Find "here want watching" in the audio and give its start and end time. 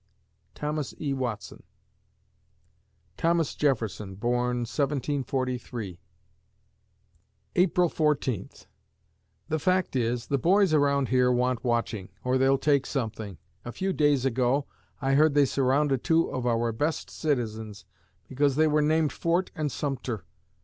11.09-12.09